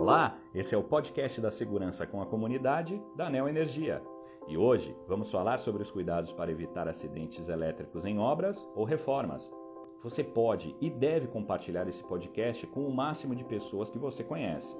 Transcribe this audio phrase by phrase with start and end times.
[0.00, 4.02] Olá, esse é o podcast da segurança com a comunidade da Neo Energia.
[4.48, 9.52] E hoje vamos falar sobre os cuidados para evitar acidentes elétricos em obras ou reformas.
[10.02, 14.74] Você pode e deve compartilhar esse podcast com o máximo de pessoas que você conhece.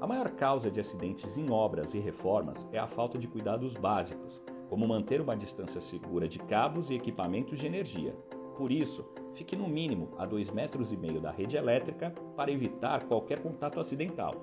[0.00, 4.42] A maior causa de acidentes em obras e reformas é a falta de cuidados básicos,
[4.68, 8.16] como manter uma distância segura de cabos e equipamentos de energia.
[8.56, 13.04] Por isso, fique no mínimo a 2,5 metros e meio da rede elétrica para evitar
[13.04, 14.34] qualquer contato acidental.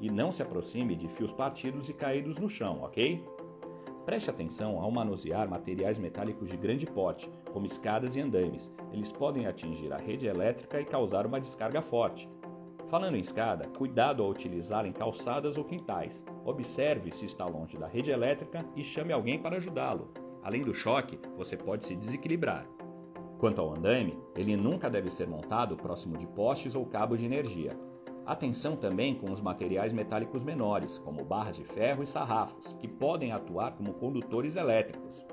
[0.00, 3.24] E não se aproxime de fios partidos e caídos no chão, ok?
[4.04, 8.68] Preste atenção ao manusear materiais metálicos de grande porte, como escadas e andames.
[8.92, 12.28] Eles podem atingir a rede elétrica e causar uma descarga forte.
[12.88, 16.24] Falando em escada, cuidado ao utilizar em calçadas ou quintais.
[16.44, 20.10] Observe se está longe da rede elétrica e chame alguém para ajudá-lo.
[20.42, 22.66] Além do choque, você pode se desequilibrar.
[23.40, 27.74] Quanto ao andaime, ele nunca deve ser montado próximo de postes ou cabos de energia.
[28.26, 33.32] Atenção também com os materiais metálicos menores, como barras de ferro e sarrafos, que podem
[33.32, 35.24] atuar como condutores elétricos.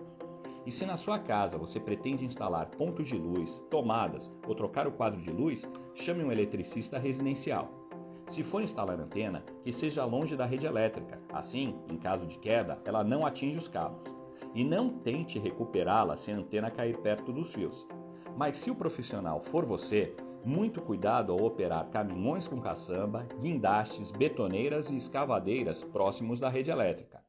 [0.66, 4.94] E se na sua casa você pretende instalar pontos de luz, tomadas ou trocar o
[4.94, 7.70] quadro de luz, chame um eletricista residencial.
[8.30, 12.80] Se for instalar antena, que seja longe da rede elétrica, assim, em caso de queda,
[12.86, 14.16] ela não atinge os cabos.
[14.54, 17.86] E não tente recuperá-la se a antena cair perto dos fios.
[18.36, 24.90] Mas se o profissional for você, muito cuidado ao operar caminhões com caçamba, guindastes, betoneiras
[24.90, 27.22] e escavadeiras próximos da rede elétrica.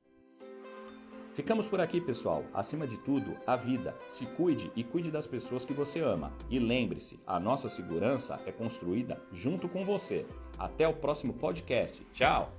[1.39, 2.43] Ficamos por aqui, pessoal.
[2.53, 3.95] Acima de tudo, a vida.
[4.09, 6.33] Se cuide e cuide das pessoas que você ama.
[6.51, 10.27] E lembre-se, a nossa segurança é construída junto com você.
[10.59, 12.05] Até o próximo podcast.
[12.13, 12.53] Tchau!